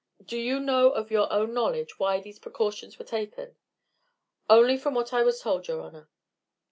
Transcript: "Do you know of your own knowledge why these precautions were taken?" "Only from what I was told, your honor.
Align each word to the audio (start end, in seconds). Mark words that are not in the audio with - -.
"Do 0.25 0.35
you 0.35 0.59
know 0.59 0.89
of 0.89 1.11
your 1.11 1.31
own 1.31 1.53
knowledge 1.53 1.99
why 1.99 2.19
these 2.19 2.39
precautions 2.39 2.97
were 2.97 3.05
taken?" 3.05 3.55
"Only 4.49 4.75
from 4.75 4.95
what 4.95 5.13
I 5.13 5.21
was 5.21 5.41
told, 5.41 5.67
your 5.67 5.79
honor. 5.81 6.09